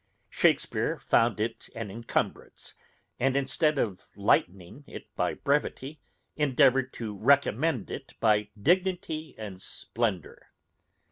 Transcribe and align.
Shakespeare 0.31 0.97
found 0.97 1.39
it 1.39 1.69
an 1.75 1.91
encumberance, 1.91 2.73
and 3.19 3.37
instead 3.37 3.77
of 3.77 4.07
lightening 4.15 4.83
it 4.87 5.05
by 5.15 5.35
brevity, 5.35 6.01
endeavoured 6.35 6.91
to 6.93 7.15
recommend 7.15 7.91
it 7.91 8.13
by 8.19 8.49
dignity 8.59 9.35
and 9.37 9.61
splendour. 9.61 10.47